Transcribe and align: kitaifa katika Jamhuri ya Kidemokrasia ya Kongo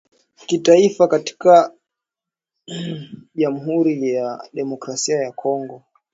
kitaifa 0.47 1.07
katika 1.07 1.73
Jamhuri 3.35 4.13
ya 4.13 4.37
Kidemokrasia 4.49 5.17
ya 5.17 5.31
Kongo 5.31 5.83